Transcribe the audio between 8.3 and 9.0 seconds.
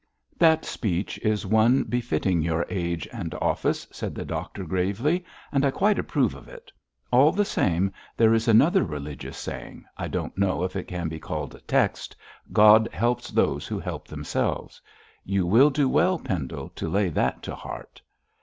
is another